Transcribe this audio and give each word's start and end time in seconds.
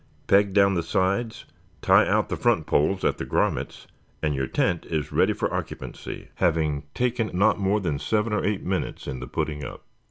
Peg 0.25 0.51
down 0.51 0.73
the 0.73 0.81
sides, 0.81 1.45
tie 1.83 2.07
out 2.07 2.27
the 2.29 2.35
front 2.35 2.65
poles 2.65 3.05
at 3.05 3.19
the 3.19 3.23
grommets, 3.23 3.85
and 4.23 4.33
your 4.33 4.47
tent 4.47 4.83
is 4.87 5.11
ready 5.11 5.31
for 5.31 5.53
occupancy, 5.53 6.29
having 6.37 6.85
taken 6.95 7.29
not 7.37 7.59
more 7.59 7.79
than 7.79 7.99
seven 7.99 8.33
or 8.33 8.43
eight 8.43 8.63
minutes 8.63 9.05
in 9.05 9.19
the 9.19 9.27
putting 9.27 9.63
up. 9.63 9.83